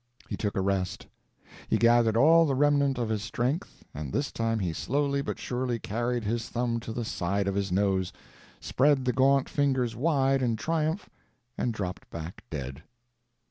He 0.27 0.35
took 0.35 0.55
a 0.57 0.61
rest; 0.61 1.05
he 1.67 1.77
gathered 1.77 2.17
all 2.17 2.47
the 2.47 2.55
remnant 2.55 2.97
of 2.97 3.07
his 3.09 3.21
strength, 3.21 3.85
and 3.93 4.11
this 4.11 4.31
time 4.31 4.57
he 4.57 4.73
slowly 4.73 5.21
but 5.21 5.37
surely 5.37 5.77
carried 5.77 6.23
his 6.23 6.49
thumb 6.49 6.79
to 6.79 6.91
the 6.91 7.05
side 7.05 7.47
of 7.47 7.53
his 7.53 7.71
nose, 7.71 8.11
spread 8.59 9.05
the 9.05 9.13
gaunt 9.13 9.47
fingers 9.47 9.95
wide 9.95 10.41
in 10.41 10.55
triumph, 10.55 11.07
and 11.55 11.71
dropped 11.71 12.09
back 12.09 12.43
dead. 12.49 12.81